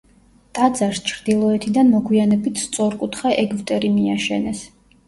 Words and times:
ტაძარს 0.59 1.01
ჩრდილოეთიდან 1.09 1.93
მოგვიანებით 1.97 2.59
სწორკუთხა 2.65 3.39
ეგვტერი 3.47 3.97
მიაშენეს. 4.01 4.67